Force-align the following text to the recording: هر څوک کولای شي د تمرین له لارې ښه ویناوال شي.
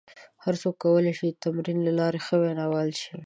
هر 0.43 0.55
څوک 0.61 0.75
کولای 0.83 1.13
شي 1.19 1.27
د 1.31 1.37
تمرین 1.43 1.79
له 1.87 1.91
لارې 1.99 2.19
ښه 2.25 2.35
ویناوال 2.41 2.89
شي. 3.01 3.09